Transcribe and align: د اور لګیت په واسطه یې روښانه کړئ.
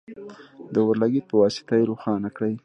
د 0.73 0.75
اور 0.85 0.95
لګیت 1.01 1.25
په 1.29 1.35
واسطه 1.41 1.73
یې 1.79 1.87
روښانه 1.89 2.29
کړئ. 2.35 2.53